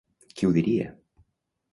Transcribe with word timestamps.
Qui 0.39 0.47
ho 0.47 0.53
diria! 0.55 0.87